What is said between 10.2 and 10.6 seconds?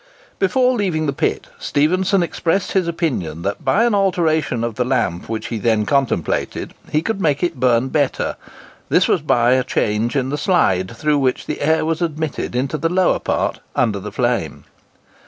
the